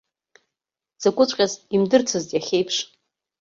[0.99, 2.75] Дзакәыҵәҟьаз имдырцызт иахьеиԥш.